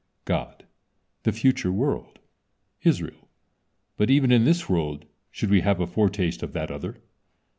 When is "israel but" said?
2.81-4.09